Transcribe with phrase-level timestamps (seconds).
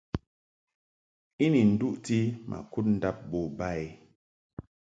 [1.43, 2.17] I ni nduʼti
[2.49, 3.85] ma kud ndab bo ba i.